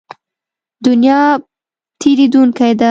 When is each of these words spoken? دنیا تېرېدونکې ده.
دنیا 0.85 1.21
تېرېدونکې 2.01 2.67
ده. 2.77 2.79